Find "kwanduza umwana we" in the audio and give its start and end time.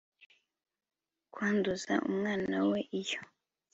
1.33-2.79